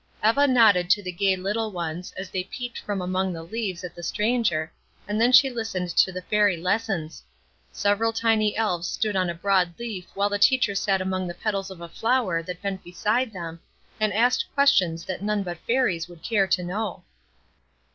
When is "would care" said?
16.07-16.47